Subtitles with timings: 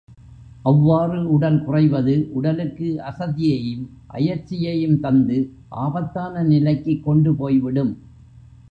[0.63, 3.85] அவ்வாறு உடல் குறைவது உடலுக்கு அசதியையும்
[4.13, 5.39] அயற்சியையும் தந்து,
[5.83, 7.93] ஆபத்தான நிலைக்குக் கொண்டு போய்விடும்.